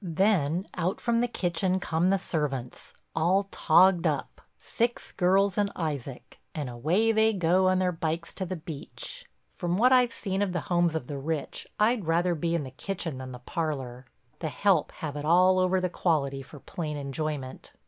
[0.03, 6.39] Then out from the kitchen come the servants, all togged up, six girls and Isaac,
[6.55, 9.27] and away they go on their bikes to the beach.
[9.51, 12.71] From what I've seen of the homes of the rich I'd rather be in the
[12.71, 17.73] kitchen than the parlor—the help have it all over the quality for plain enjoyment.